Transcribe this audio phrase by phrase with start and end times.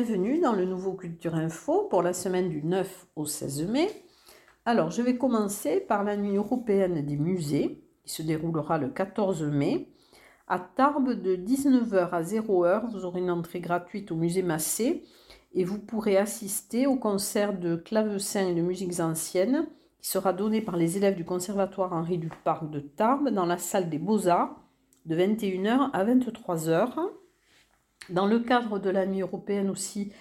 [0.00, 3.88] bienvenue dans le nouveau Culture Info pour la semaine du 9 au 16 mai.
[4.64, 9.42] Alors, je vais commencer par la nuit européenne des musées, qui se déroulera le 14
[9.42, 9.88] mai.
[10.46, 15.02] À Tarbes, de 19h à 0h, vous aurez une entrée gratuite au musée Massé
[15.52, 19.66] et vous pourrez assister au concert de clavecin et de musiques anciennes
[20.00, 23.90] qui sera donné par les élèves du Conservatoire Henri Duparc de Tarbes dans la salle
[23.90, 24.62] des Beaux-Arts
[25.06, 27.10] de 21h à 23h.
[28.10, 30.12] Dans le cadre de la nuit européenne aussi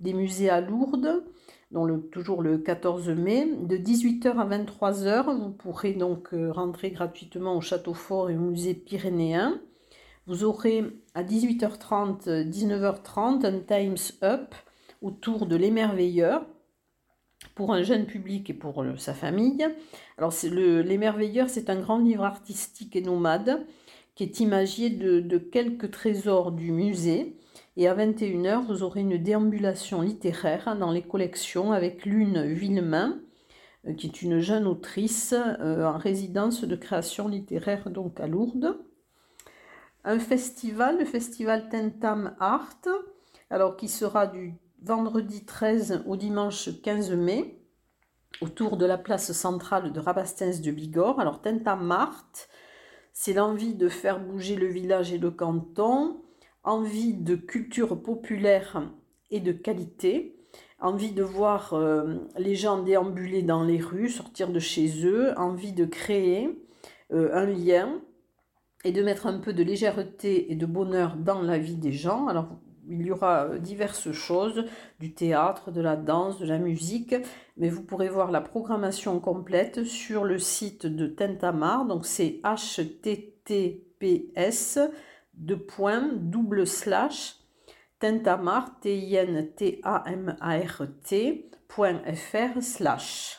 [0.00, 1.24] des musées à Lourdes,
[1.70, 7.56] dont toujours le 14 mai, de 18h à 23h, vous pourrez donc euh, rentrer gratuitement
[7.56, 9.60] au Château Fort et au musée pyrénéen.
[10.26, 14.54] Vous aurez à 18h30, 19h30 un Times Up
[15.02, 16.44] autour de l'émerveilleur
[17.54, 19.66] pour un jeune public et pour euh, sa famille.
[20.16, 23.64] Alors, l'émerveilleur, c'est un grand livre artistique et nomade
[24.18, 27.36] qui est imagé de, quelques trésors du musée.
[27.76, 33.20] Et à 21h, vous aurez une déambulation littéraire dans les collections avec Lune Villemain,
[33.86, 38.80] euh, qui est une jeune autrice euh, en résidence de création littéraire donc à Lourdes.
[40.02, 42.88] Un festival, le festival Tentam Art,
[43.50, 47.62] alors qui sera du vendredi 13 au dimanche 15 mai,
[48.40, 51.20] autour de la place centrale de Rabastens de Bigorre.
[51.20, 52.32] Alors Tentam Art,
[53.20, 56.20] c'est l'envie de faire bouger le village et le canton,
[56.62, 58.88] envie de culture populaire
[59.32, 60.36] et de qualité,
[60.78, 65.72] envie de voir euh, les gens déambuler dans les rues, sortir de chez eux, envie
[65.72, 66.64] de créer
[67.12, 68.00] euh, un lien
[68.84, 72.28] et de mettre un peu de légèreté et de bonheur dans la vie des gens.
[72.28, 74.64] Alors il y aura euh, diverses choses,
[74.98, 77.14] du théâtre, de la danse, de la musique,
[77.56, 83.18] mais vous pourrez voir la programmation complète sur le site de Tentamar, donc c'est https
[85.34, 87.36] de point double slash
[87.98, 90.86] tentamart t i n t a m a r
[92.14, 93.38] fr slash.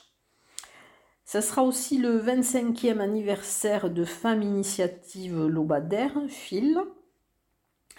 [1.26, 6.80] Ça sera aussi le 25e anniversaire de Femmes Initiative Lobadère, FIL.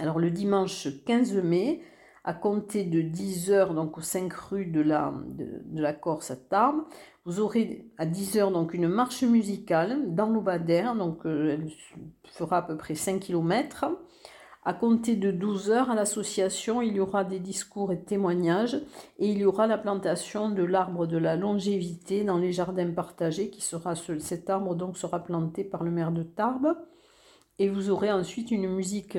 [0.00, 1.82] Alors le dimanche 15 mai,
[2.24, 6.84] à compter de 10h, donc aux 5 rues de la, Corse à Tarbes,
[7.26, 11.70] vous aurez à 10h donc une marche musicale dans l'Aubadère, donc euh, elle
[12.24, 13.86] fera à peu près 5 km.
[14.64, 18.76] À compter de 12h à l'association, il y aura des discours et témoignages
[19.18, 23.50] et il y aura la plantation de l'arbre de la longévité dans les jardins partagés
[23.50, 26.74] qui sera cet arbre donc sera planté par le maire de Tarbes
[27.58, 29.18] et vous aurez ensuite une musique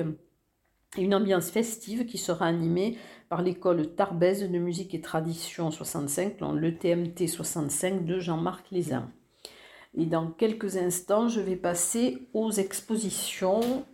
[0.98, 2.98] une ambiance festive qui sera animée
[3.28, 9.10] par l'école Tarbèze de musique et tradition 65, le TMT 65 de Jean-Marc Lézin.
[9.96, 13.86] Et dans quelques instants, je vais passer aux expositions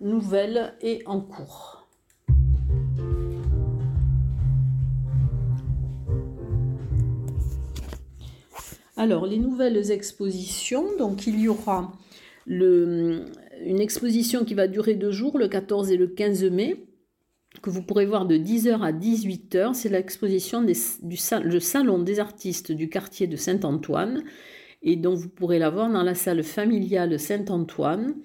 [0.00, 1.88] nouvelles et en cours.
[8.96, 11.92] Alors, les nouvelles expositions, donc il y aura
[12.46, 13.24] le,
[13.64, 16.86] une exposition qui va durer deux jours, le 14 et le 15 mai,
[17.62, 19.74] que vous pourrez voir de 10h à 18h.
[19.74, 21.16] C'est l'exposition du
[21.60, 24.24] salon des artistes du quartier de Saint-Antoine
[24.82, 28.16] et donc vous pourrez la voir dans la salle familiale Saint-Antoine.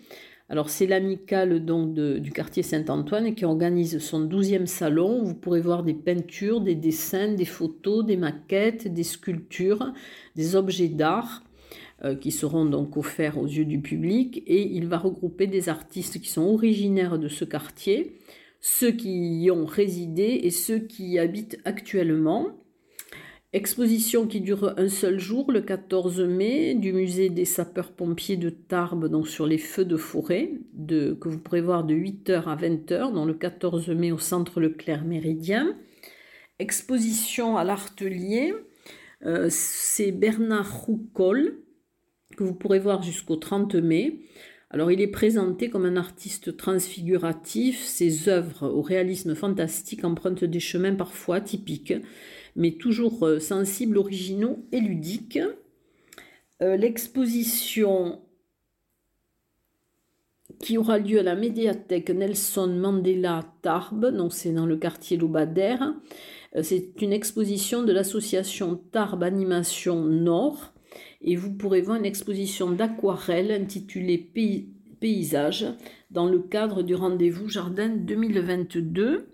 [0.49, 5.23] Alors c'est l'amicale du quartier Saint-Antoine qui organise son 12e salon.
[5.23, 9.93] Vous pourrez voir des peintures, des dessins, des photos, des maquettes, des sculptures,
[10.35, 11.43] des objets d'art.
[12.05, 16.21] Euh, qui seront donc offerts aux yeux du public et il va regrouper des artistes
[16.21, 18.15] qui sont originaires de ce quartier,
[18.61, 22.57] ceux qui y ont résidé et ceux qui y habitent actuellement.
[23.51, 29.09] Exposition qui dure un seul jour, le 14 mai, du musée des sapeurs-pompiers de Tarbes,
[29.09, 30.53] donc sur les feux de forêt,
[30.87, 35.03] que vous pourrez voir de 8h à 20h, dans le 14 mai au centre Leclerc
[35.03, 35.75] Méridien.
[36.59, 38.53] Exposition à l'Artelier,
[39.25, 41.57] euh, c'est Bernard Roucol
[42.35, 44.21] que vous pourrez voir jusqu'au 30 mai.
[44.71, 50.59] Alors il est présenté comme un artiste transfiguratif, ses œuvres au réalisme fantastique empruntent des
[50.59, 51.93] chemins parfois typiques,
[52.55, 55.39] mais toujours euh, sensibles, originaux et ludiques.
[56.61, 58.21] Euh, l'exposition
[60.59, 65.95] qui aura lieu à la médiathèque Nelson Mandela Tarbes, donc c'est dans le quartier Lobadère.
[66.55, 70.73] Euh, c'est une exposition de l'association Tarbes Animation Nord
[71.21, 74.17] et vous pourrez voir une exposition d'aquarelles intitulée
[74.99, 75.65] Paysage
[76.11, 79.29] dans le cadre du rendez-vous Jardin 2022.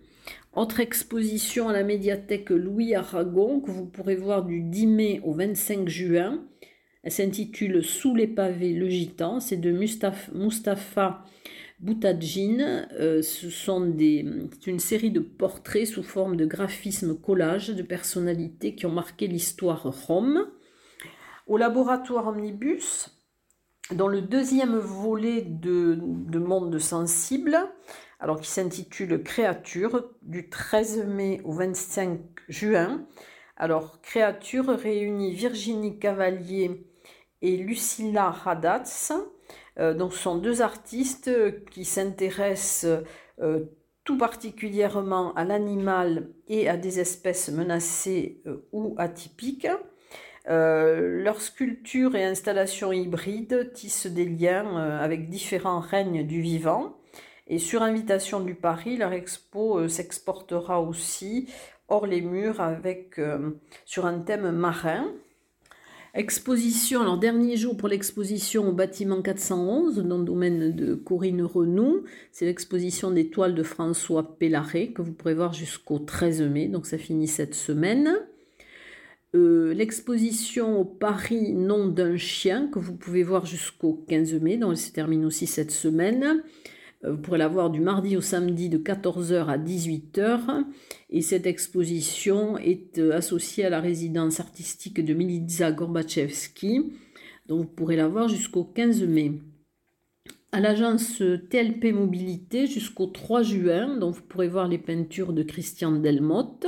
[0.54, 5.34] Autre exposition à la médiathèque Louis Aragon que vous pourrez voir du 10 mai au
[5.34, 6.44] 25 juin.
[7.04, 9.40] Elle s'intitule Sous les pavés le gitan.
[9.40, 11.24] C'est de Mustapha
[11.82, 17.68] Boutadjine, euh, ce sont des, c'est une série de portraits sous forme de graphisme collage
[17.68, 20.48] de personnalités qui ont marqué l'histoire Rome.
[21.48, 23.22] Au laboratoire Omnibus,
[23.92, 27.58] dans le deuxième volet de, de Monde sensible,
[28.20, 32.20] alors qui s'intitule Créature, du 13 mai au 25
[32.50, 33.06] juin.
[33.58, 36.88] Alors, Créature réunit Virginie Cavalier
[37.42, 39.14] et Lucilla Radatz.
[39.78, 41.32] Euh, donc, sont deux artistes
[41.70, 43.04] qui s'intéressent
[43.40, 43.66] euh,
[44.04, 49.68] tout particulièrement à l'animal et à des espèces menacées euh, ou atypiques.
[50.48, 56.98] Leurs sculptures et installations hybrides tissent des liens avec différents règnes du vivant.
[57.48, 61.48] Et sur invitation du Paris, leur expo s'exportera aussi
[61.88, 63.20] hors les murs avec,
[63.86, 65.12] sur un thème marin.
[66.18, 72.04] Exposition, alors dernier jour pour l'exposition au bâtiment 411, dans le domaine de Corinne Renou.
[72.32, 76.86] C'est l'exposition des toiles de François Pellaret que vous pourrez voir jusqu'au 13 mai, donc
[76.86, 78.16] ça finit cette semaine.
[79.36, 84.72] Euh, l'exposition au Paris Nom d'un chien que vous pouvez voir jusqu'au 15 mai, donc
[84.72, 86.42] elle se termine aussi cette semaine.
[87.04, 90.64] Euh, vous pourrez la voir du mardi au samedi de 14h à 18h.
[91.10, 96.94] Et cette exposition est euh, associée à la résidence artistique de Milica Gorbachevski.
[97.48, 99.34] Donc vous pourrez la voir jusqu'au 15 mai.
[100.54, 103.98] À l'agence TLP Mobilité jusqu'au 3 juin.
[103.98, 106.68] Donc vous pourrez voir les peintures de Christian Delmotte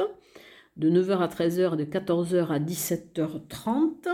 [0.77, 4.09] de 9h à 13h, de 14h à 17h30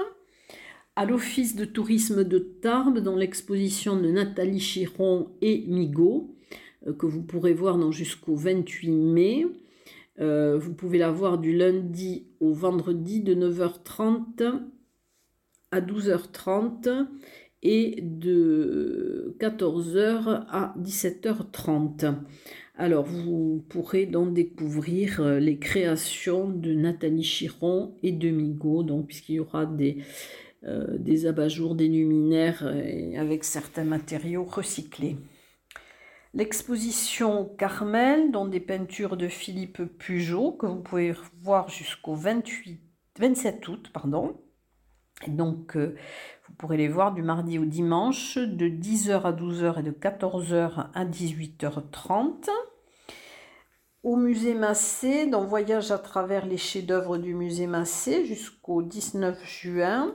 [0.95, 6.35] à l'Office de tourisme de Tarbes dans l'exposition de Nathalie Chiron et Migaud,
[6.87, 9.47] euh, que vous pourrez voir jusqu'au 28 mai.
[10.19, 14.61] Euh, vous pouvez la voir du lundi au vendredi de 9h30
[15.71, 17.07] à 12h30
[17.63, 22.13] et de 14h à 17h30.
[22.75, 29.07] Alors vous pourrez donc découvrir euh, les créations de Nathalie Chiron et de Migaud, donc
[29.07, 29.97] puisqu'il y aura des,
[30.65, 32.63] euh, des abat-jours, des luminaires
[33.17, 35.17] avec certains matériaux recyclés.
[36.35, 41.13] L'exposition Carmel, dont des peintures de Philippe Pugeot, que vous pouvez
[41.43, 43.91] voir jusqu'au 27 août.
[43.93, 44.35] Pardon.
[45.27, 45.95] Donc, euh,
[46.47, 50.87] vous pourrez les voir du mardi au dimanche, de 10h à 12h et de 14h
[50.93, 52.49] à 18h30.
[54.03, 60.13] Au musée Massé, dans Voyage à travers les chefs-d'œuvre du musée Massé, jusqu'au 19 juin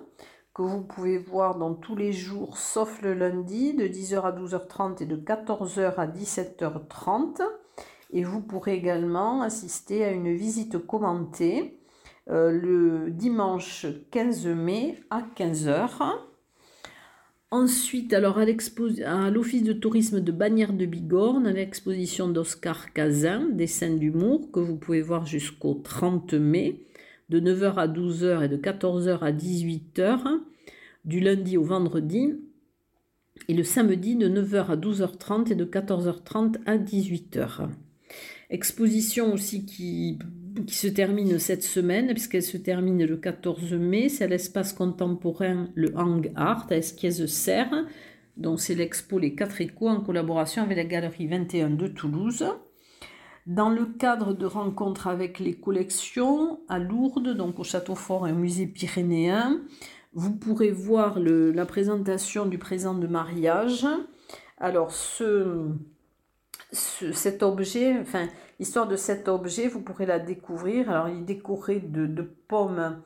[0.52, 5.02] que vous pouvez voir dans tous les jours sauf le lundi de 10h à 12h30
[5.02, 7.40] et de 14h à 17h30.
[8.10, 11.77] Et vous pourrez également assister à une visite commentée
[12.30, 15.88] euh, le dimanche 15 mai à 15h.
[17.50, 23.94] Ensuite, alors à l'Office de tourisme de Bagnères de Bigorne, à l'exposition d'Oscar Cazin, Dessin
[23.94, 26.84] d'humour, que vous pouvez voir jusqu'au 30 mai
[27.30, 30.40] de 9h à 12h et de 14h à 18h,
[31.06, 32.34] du lundi au vendredi,
[33.48, 37.68] et le samedi de 9h à 12h30 et de 14h30 à 18h.
[38.50, 40.18] Exposition aussi qui,
[40.64, 45.68] qui se termine cette semaine, puisqu'elle se termine le 14 mai, c'est à l'espace contemporain
[45.74, 47.86] le Hang Art à Esquiez-Serre,
[48.36, 52.46] dont c'est l'expo Les 4 échos en collaboration avec la Galerie 21 de Toulouse.
[53.46, 58.32] Dans le cadre de rencontres avec les collections à Lourdes, donc au Château Fort et
[58.32, 59.62] au musée pyrénéen,
[60.12, 63.86] vous pourrez voir la présentation du présent de mariage.
[64.58, 65.68] Alors, ce,
[66.72, 70.90] cet objet, enfin, l'histoire de cet objet, vous pourrez la découvrir.
[70.90, 73.02] Alors, il est décoré de, pommes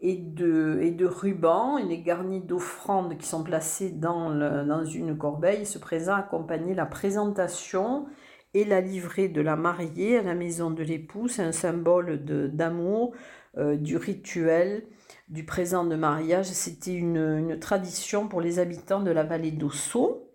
[0.00, 1.78] et de, rubans.
[1.78, 5.66] Il est garni d'offrandes qui sont placées dans, une corbeille.
[5.66, 8.06] Ce présent accompagne la présentation
[8.54, 11.28] et la livrée de la mariée à la maison de l'époux.
[11.28, 13.14] C'est un symbole d'amour,
[13.58, 14.86] euh, du rituel,
[15.28, 16.46] du présent de mariage.
[16.46, 20.30] C'était une, tradition pour les habitants de la vallée d'Ossau.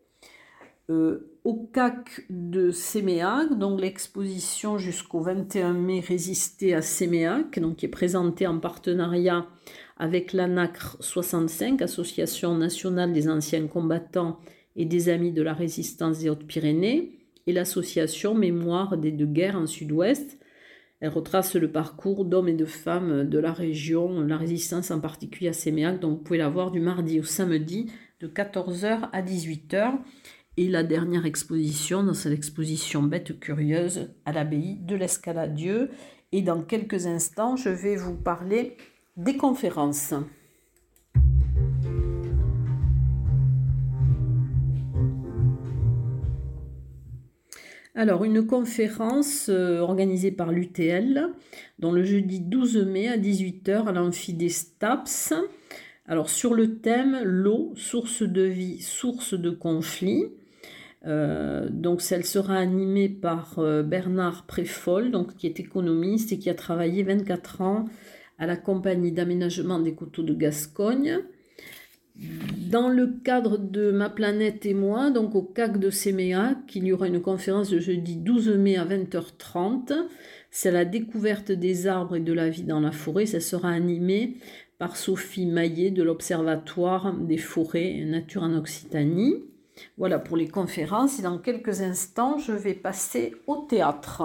[0.89, 7.87] Euh, au CAC de Séméac, donc l'exposition jusqu'au 21 mai résistait à Séméac, donc qui
[7.87, 9.47] est présentée en partenariat
[9.97, 14.39] avec l'ANACRE 65, Association nationale des anciens combattants
[14.75, 19.65] et des amis de la résistance des Hautes-Pyrénées et l'association Mémoire des deux guerres en
[19.65, 20.37] Sud-Ouest.
[20.99, 25.49] Elle retrace le parcours d'hommes et de femmes de la région, la résistance en particulier
[25.49, 29.97] à Séméac, donc vous pouvez la voir du mardi au samedi de 14h à 18h.
[30.57, 35.89] Et la dernière exposition, c'est l'exposition Bête curieuse à l'abbaye de l'Escaladieu.
[36.33, 38.75] Et dans quelques instants, je vais vous parler
[39.15, 40.13] des conférences.
[47.95, 51.29] Alors, une conférence euh, organisée par l'UTL,
[51.79, 55.33] dans le jeudi 12 mai à 18h à l'amphi des STAPS.
[56.07, 60.25] Alors, sur le thème l'eau, source de vie, source de conflit.
[61.07, 66.49] Euh, donc, elle sera animée par euh, Bernard Préfol, donc, qui est économiste et qui
[66.49, 67.85] a travaillé 24 ans
[68.37, 71.19] à la compagnie d'aménagement des coteaux de Gascogne.
[72.69, 76.91] Dans le cadre de Ma planète et moi, donc au CAC de Séméac, il y
[76.91, 79.93] aura une conférence le jeudi 12 mai à 20h30.
[80.51, 83.25] C'est la découverte des arbres et de la vie dans la forêt.
[83.25, 84.35] Ça sera animé
[84.77, 89.35] par Sophie Maillet de l'Observatoire des forêts nature en Occitanie.
[89.97, 94.23] Voilà pour les conférences et dans quelques instants, je vais passer au théâtre.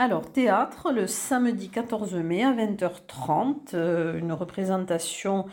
[0.00, 5.46] Alors, théâtre, le samedi 14 mai à 20h30, euh, une représentation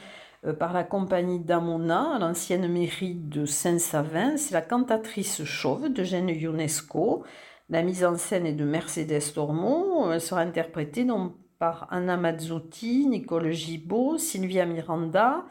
[0.46, 4.38] euh, par la compagnie d'Amona, l'ancienne mairie de Saint-Savin.
[4.38, 7.24] C'est la cantatrice chauve de Jeanne Ionesco.
[7.70, 10.12] La mise en scène est de Mercedes Tormo.
[10.12, 15.46] Elle sera interprétée donc par Anna Mazzotti, Nicole Gibaud, Sylvia Miranda,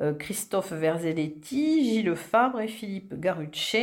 [0.00, 3.76] euh, Christophe Verzelletti, Gilles Fabre et Philippe Garucce.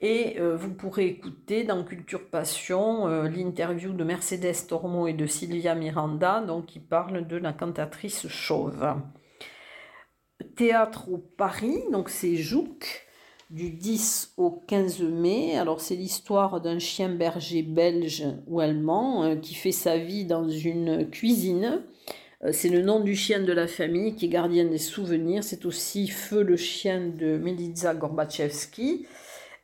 [0.00, 5.26] Et euh, vous pourrez écouter dans Culture Passion euh, l'interview de Mercedes Tormo et de
[5.26, 8.94] Sylvia Miranda, donc qui parlent de la cantatrice chauve.
[10.54, 13.07] Théâtre au Paris, donc c'est Jouk,
[13.50, 15.56] du 10 au 15 mai.
[15.56, 20.48] Alors c'est l'histoire d'un chien berger belge ou allemand euh, qui fait sa vie dans
[20.48, 21.82] une cuisine.
[22.52, 25.42] C'est le nom du chien de la famille qui est gardien des souvenirs.
[25.42, 29.06] C'est aussi Feu le chien de Milica Gorbachevski.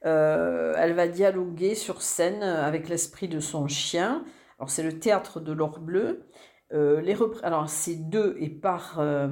[0.04, 4.24] Euh, elle va dialoguer sur scène avec l'esprit de son chien.
[4.58, 6.26] Alors c'est le théâtre de l'or bleu.
[6.72, 7.02] Euh,
[7.42, 9.28] alors c'est deux et par euh,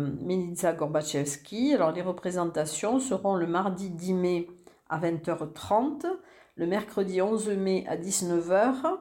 [0.77, 1.75] Gorbachevski.
[1.75, 4.49] Alors les représentations seront le mardi 10 mai
[4.89, 6.07] à 20h30,
[6.57, 8.99] le mercredi 11 mai à 19h,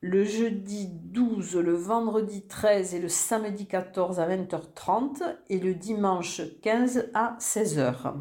[0.00, 6.42] le jeudi 12, le vendredi 13 et le samedi 14 à 20h30 et le dimanche
[6.62, 8.14] 15 à 16h.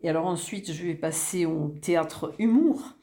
[0.00, 2.96] Et alors ensuite, je vais passer au théâtre humour.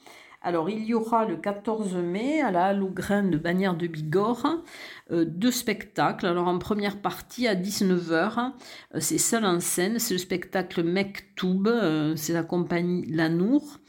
[0.46, 4.62] Alors, il y aura le 14 mai à la Halle de Bagnères de Bigorre
[5.10, 6.26] euh, deux spectacles.
[6.26, 8.52] Alors, en première partie, à 19h,
[8.94, 10.00] euh, c'est seul en scène.
[10.00, 13.80] C'est le spectacle Mektoub, euh, c'est la compagnie Lanour.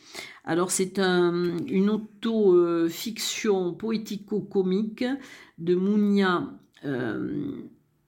[0.44, 5.04] Alors, c'est un, une auto-fiction poético-comique
[5.58, 6.52] de Mounia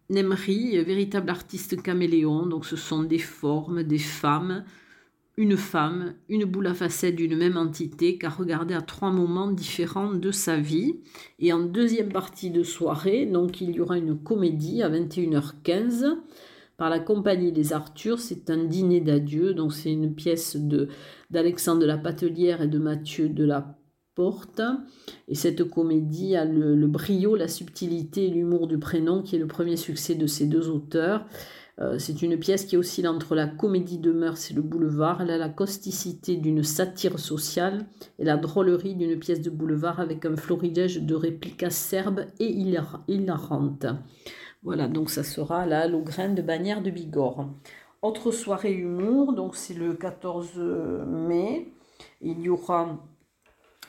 [0.09, 2.47] Nemri, véritable artiste caméléon.
[2.47, 4.65] Donc, ce sont des formes, des femmes
[5.37, 10.12] une femme, une boule à facettes d'une même entité qu'a regardé à trois moments différents
[10.12, 11.00] de sa vie.
[11.38, 16.16] Et en deuxième partie de soirée, donc il y aura une comédie à 21h15
[16.78, 18.19] par la compagnie des Arthurs.
[18.19, 20.88] C'est un dîner d'adieu, donc c'est une pièce de
[21.31, 23.78] d'Alexandre de la Patelière et de Mathieu de la
[24.14, 24.62] Porte.
[25.28, 29.38] Et cette comédie a le, le brio, la subtilité et l'humour du prénom qui est
[29.38, 31.26] le premier succès de ces deux auteurs.
[31.78, 35.21] Euh, c'est une pièce qui oscille entre la comédie de mœurs et le boulevard.
[35.21, 37.87] Elle a la causticité d'une satire sociale
[38.18, 42.50] et la drôlerie d'une pièce de boulevard avec un florilège de répliques acerbes et
[43.09, 43.87] hilarantes.
[44.62, 47.49] Voilà, donc ça sera là grain de bannière de Bigorre.
[48.02, 50.59] Autre soirée humour, donc c'est le 14
[51.06, 51.73] mai.
[52.23, 52.99] Il y aura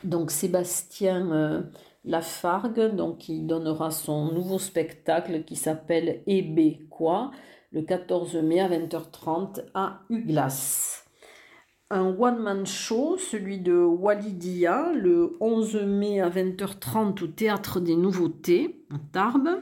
[0.04, 1.62] donc Sébastien euh,
[2.06, 7.32] Lafargue, donc qui donnera son nouveau spectacle qui s'appelle Ébé quoi?
[7.72, 11.04] Le 14 mai à 20h30 à Uglas.
[11.90, 18.84] Un one-man show, celui de Walidia, le 11 mai à 20h30 au Théâtre des Nouveautés,
[18.94, 19.62] à Tarbes.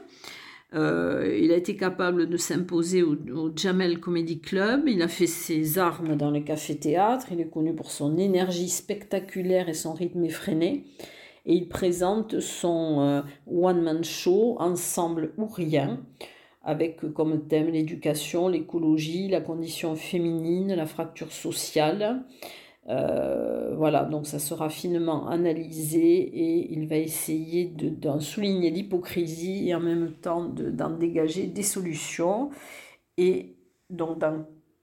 [0.74, 3.16] Euh, il a été capable de s'imposer au,
[3.54, 4.88] Jamel Comedy Club.
[4.88, 7.28] Il a fait ses armes dans les cafés-théâtres.
[7.30, 10.84] Il est connu pour son énergie spectaculaire et son rythme effréné.
[11.46, 16.00] Et il présente son euh, one-man show, Ensemble ou Rien,
[16.66, 22.24] avec comme thème l'éducation, l'écologie, la condition féminine, la fracture sociale.
[22.88, 29.74] Euh, voilà, donc ça sera finement analysé et il va essayer d'en souligner l'hypocrisie et
[29.76, 32.50] en même temps d'en dégager des solutions.
[33.16, 33.54] Et
[33.88, 34.24] donc,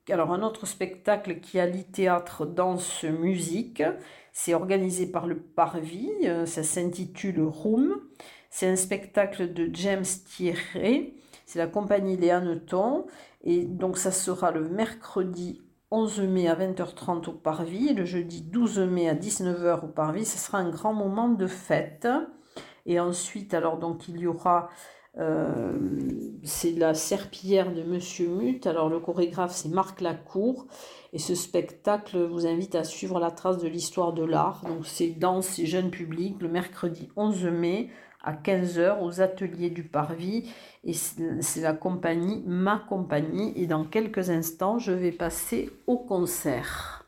[0.09, 3.83] alors un autre spectacle qui allie théâtre, danse, musique,
[4.31, 7.99] c'est organisé par le Parvis, euh, ça s'intitule Room.
[8.49, 11.13] C'est un spectacle de James Thierry
[11.53, 13.05] c'est la compagnie Léa Neuton.
[13.43, 18.79] Et donc ça sera le mercredi 11 mai à 20h30 au Parvis le jeudi 12
[18.79, 20.25] mai à 19h au Parvis.
[20.25, 22.07] Ce sera un grand moment de fête.
[22.87, 24.69] Et ensuite, alors donc il y aura
[25.19, 25.77] Euh,
[26.41, 28.65] c'est la serpillière de Monsieur Mut.
[28.65, 30.65] Alors le chorégraphe c'est Marc Lacour
[31.13, 34.63] et ce spectacle vous invite à suivre la trace de l'histoire de l'art.
[34.65, 37.91] Donc c'est danse et jeunes publics le mercredi 11 mai
[38.23, 40.49] à 15h aux ateliers du Parvis
[40.83, 47.03] et c'est la compagnie Ma Compagnie et dans quelques instants je vais passer au concert.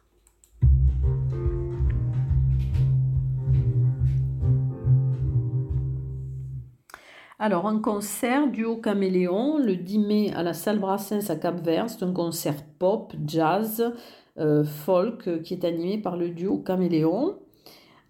[7.37, 11.89] Alors, un concert duo Caméléon le 10 mai à la salle Brassens à Cap-Vert.
[11.89, 13.93] C'est un concert pop, jazz,
[14.37, 17.37] euh, folk euh, qui est animé par le duo Caméléon.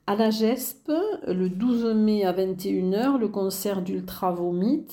[0.08, 0.92] À la GESP,
[1.28, 4.86] le 12 mai à 21h, le concert d'Ultra Vomit.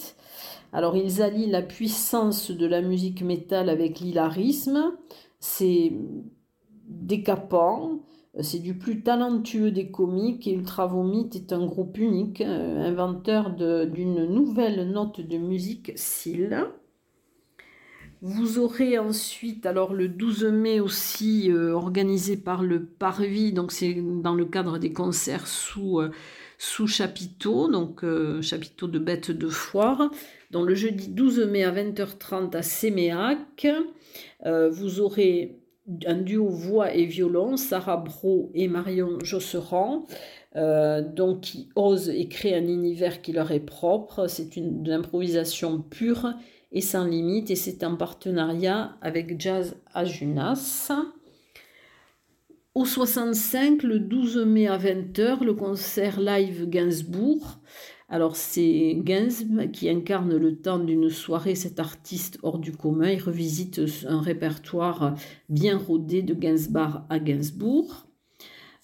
[0.73, 4.95] Alors, ils allient la puissance de la musique métal avec l'hilarisme.
[5.38, 5.92] C'est
[6.88, 8.00] décapant.
[8.40, 13.50] C'est du plus talentueux des comiques et Ultra Vomit est un groupe unique, euh, inventeur
[13.50, 16.64] d'une nouvelle note de musique SIL.
[18.23, 23.95] Vous aurez ensuite, alors le 12 mai aussi, euh, organisé par le Parvis, donc c'est
[23.95, 26.11] dans le cadre des concerts sous, euh,
[26.87, 28.05] chapiteau, donc
[28.41, 30.11] chapiteau de bêtes de foire.
[30.52, 33.67] Donc le jeudi 12 mai à 20h30 à Séméac,
[34.45, 35.62] vous aurez
[36.07, 40.07] un duo voix et violon, Sarah Bro et Marion Josserand,
[40.55, 44.29] euh, donc qui osent et créent un univers qui leur est propre.
[44.29, 46.35] C'est une improvisation pure
[46.73, 50.91] et sans limite, et c'est en partenariat avec Jazz Ajunas.
[52.75, 57.59] Au 65, le 12 mai à 20h, le concert live Gainsbourg
[58.12, 63.09] alors c'est Gainsbourg qui incarne le temps d'une soirée, cet artiste hors du commun.
[63.09, 65.14] Il revisite un répertoire
[65.49, 68.07] bien rodé de Gainsbourg à Gainsbourg.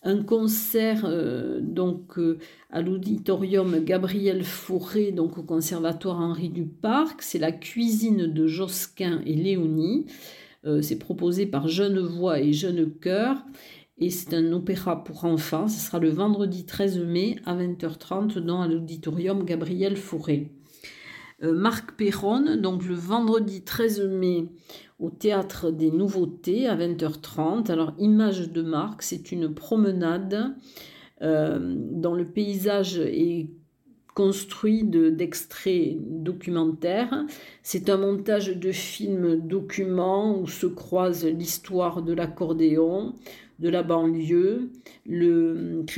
[0.02, 2.38] Un concert euh, donc euh,
[2.70, 7.20] à l'auditorium Gabriel Fauré, donc au conservatoire Henri Duparc.
[7.20, 10.06] C'est la cuisine de Josquin et Léonie.
[10.64, 13.44] Euh, c'est proposé par Jeune Voix et Jeune Cœur
[13.98, 15.66] et c'est un opéra pour enfants.
[15.66, 20.52] Ce sera le vendredi 13 mai à 20h30 dans l'auditorium Gabriel Fauré.
[21.40, 24.48] Marc Perron, donc le vendredi 13 mai
[24.98, 27.70] au théâtre des nouveautés à 20h30.
[27.70, 30.54] Alors, Image de Marc, c'est une promenade
[31.22, 33.48] euh, dont le paysage est
[34.14, 37.24] construit d'extraits documentaires.
[37.62, 43.14] C'est un montage de films documents où se croise l'histoire de l'accordéon,
[43.60, 44.70] de la banlieue.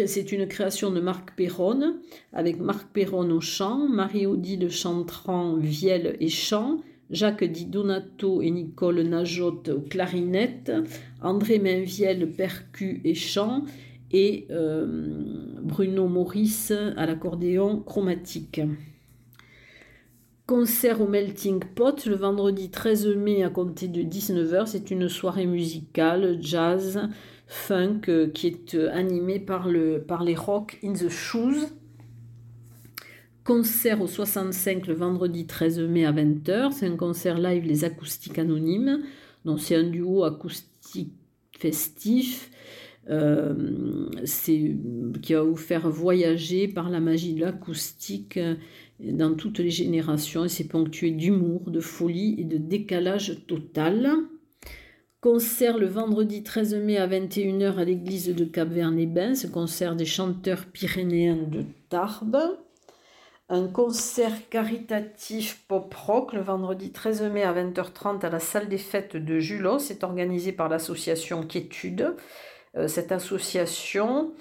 [0.07, 1.95] C'est une création de Marc Perron,
[2.35, 6.81] avec Marc Perron au chant, Marie-Odile Chantran, vielle et chant,
[7.11, 10.73] Jacques Di Donato et Nicole Najot aux clarinettes,
[11.21, 13.65] André Mainviel percu et chant,
[14.13, 14.87] et euh,
[15.63, 18.61] Bruno Maurice à l'accordéon chromatique.
[20.47, 24.67] Concert au Melting Pot le vendredi 13 mai à compter de 19h.
[24.67, 27.09] C'est une soirée musicale, jazz,
[27.47, 31.69] funk euh, qui est euh, animé par, le, par les Rock in the Shoes.
[33.51, 36.71] Concert au 65 le vendredi 13 mai à 20h.
[36.71, 39.03] C'est un concert live Les Acoustiques Anonymes.
[39.45, 41.15] Donc c'est un duo acoustique
[41.59, 42.53] festif.
[43.09, 48.39] Euh, qui va vous faire voyager par la magie de l'acoustique
[49.01, 54.13] dans toutes les générations et c'est ponctué d'humour, de folie et de décalage total.
[55.21, 60.67] Concert le vendredi 13 mai à 21h à l'église de Cap-Vert-les-Bains, ce concert des chanteurs
[60.67, 62.39] pyrénéens de Tarbes.
[63.53, 69.17] Un concert caritatif pop-rock le vendredi 13 mai à 20h30 à la salle des fêtes
[69.17, 69.81] de Julos.
[69.81, 72.15] C'est organisé par l'association Quiétude.
[72.77, 74.33] Euh, cette association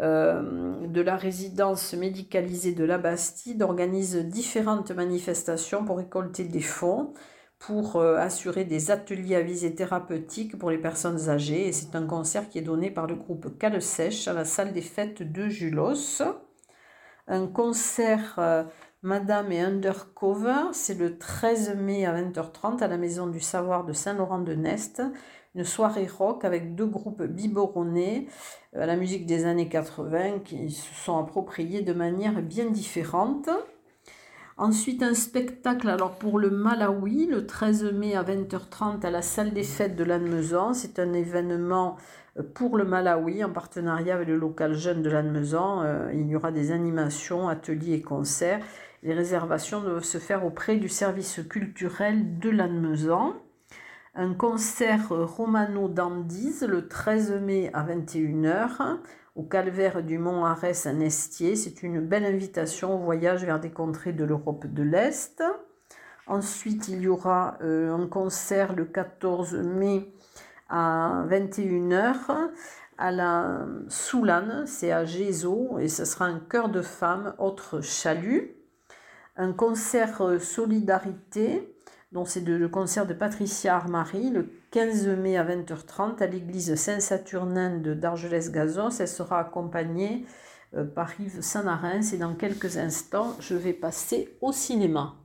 [0.00, 7.12] euh, de la résidence médicalisée de la Bastide organise différentes manifestations pour récolter des fonds
[7.60, 11.68] pour euh, assurer des ateliers à visée thérapeutique pour les personnes âgées.
[11.68, 14.72] Et c'est un concert qui est donné par le groupe Cale Sèche à la salle
[14.72, 16.20] des fêtes de Julos.
[17.28, 18.62] Un concert euh,
[19.02, 23.92] Madame et Undercover, c'est le 13 mai à 20h30 à la Maison du Savoir de
[23.92, 25.02] Saint-Laurent-de-Nest.
[25.56, 28.28] Une soirée rock avec deux groupes biberonnés
[28.74, 33.48] à euh, la musique des années 80 qui se sont appropriés de manière bien différente.
[34.58, 39.52] Ensuite, un spectacle alors pour le Malawi, le 13 mai à 20h30 à la salle
[39.52, 40.72] des fêtes de Lannemezan.
[40.72, 41.98] C'est un événement
[42.38, 45.82] euh, pour le Malawi en partenariat avec le local jeune de Lannemezan.
[45.82, 48.60] Euh, il y aura des animations, ateliers et concerts.
[49.02, 53.34] Les réservations doivent se faire auprès du service culturel de Lannemezan.
[54.14, 58.96] un concert Romano d'Andiz le 13 mai à 21h
[59.36, 61.54] au calvaire du Mont Arès à Nestier.
[61.54, 65.42] C'est une belle invitation au voyage vers des contrées de l'Europe de l'Est.
[66.26, 70.12] Ensuite, il y aura euh, un concert le 14 mai
[70.68, 72.50] à 21h
[72.98, 78.56] à la Soulane, c'est à Gézo, et ce sera un chœur de femmes, autre chalut.
[79.36, 81.75] Un concert euh, Solidarité
[82.16, 87.76] donc c'est le concert de Patricia Armari le 15 mai à 20h30 à l'église Saint-Saturnin
[87.76, 89.00] de d'Argelès-Gazos.
[89.00, 90.24] Elle sera accompagnée
[90.74, 95.16] euh, par Yves Sanarins et dans quelques instants, je vais passer au cinéma.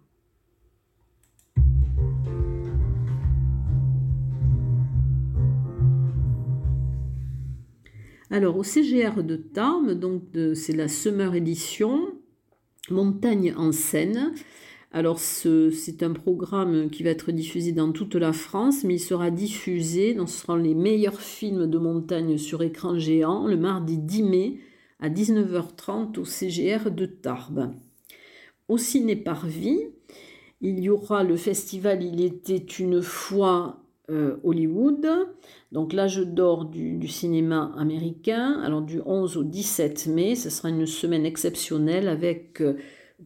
[8.32, 10.24] Alors au CGR de Tarbes, donc
[10.56, 12.02] c'est la Summer Edition,
[12.90, 14.34] Montagne en scène.
[14.94, 19.32] Alors c'est un programme qui va être diffusé dans toute la France, mais il sera
[19.32, 24.58] diffusé, ce seront les meilleurs films de montagne sur écran géant, le mardi 10 mai
[25.00, 27.74] à 19h30 au CGR de Tarbes.
[28.68, 29.80] Au Ciné Parvis,
[30.60, 35.08] il y aura le festival Il était une fois euh, Hollywood,
[35.72, 40.68] donc l'âge d'or du, du, cinéma américain, alors du 11 au 17 mai, ce sera
[40.68, 42.60] une semaine exceptionnelle avec...
[42.60, 42.76] Euh,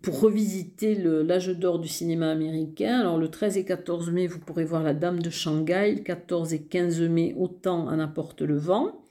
[0.01, 2.99] pour revisiter l'âge d'or du cinéma américain.
[2.99, 5.95] Alors le 13 et 14 mai, vous pourrez voir La Dame de Shanghai.
[5.95, 9.05] Le 14 et 15 mai, Autant en apporte le vent.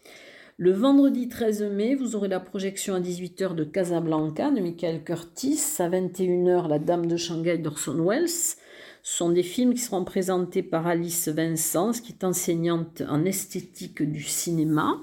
[0.57, 5.61] Le vendredi 13 mai, vous aurez la projection à 18h de Casablanca de Michael Curtis,
[5.81, 8.29] à 21h La Dame de Shanghai d'Orson Welles.
[8.29, 8.55] Ce
[9.03, 14.23] sont des films qui seront présentés par Alice Vincent, qui est enseignante en esthétique du
[14.23, 15.01] cinéma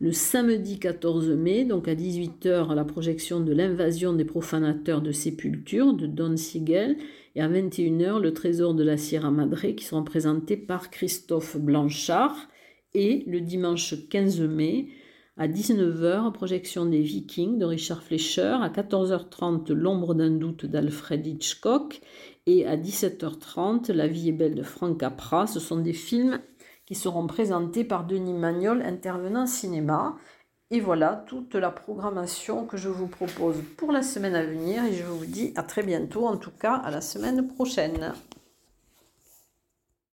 [0.00, 5.92] le samedi 14 mai, donc à 18h, la projection de l'invasion des profanateurs de sépulture
[5.92, 6.96] de Don Siegel,
[7.34, 12.48] et à 21h, le trésor de la Sierra Madre, qui seront présentés par Christophe Blanchard,
[12.94, 14.88] et le dimanche 15 mai,
[15.36, 22.00] à 19h, projection des Vikings de Richard Fleischer, à 14h30, L'ombre d'un doute d'Alfred Hitchcock,
[22.46, 25.46] et à 17h30, La vie est belle de Frank Capra.
[25.46, 26.40] Ce sont des films
[26.88, 30.16] qui seront présentés par Denis Magnol, intervenant cinéma.
[30.70, 34.94] Et voilà toute la programmation que je vous propose pour la semaine à venir et
[34.94, 38.14] je vous dis à très bientôt, en tout cas à la semaine prochaine.